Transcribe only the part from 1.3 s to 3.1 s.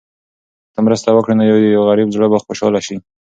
نو د یو غریب زړه به خوشحاله شي.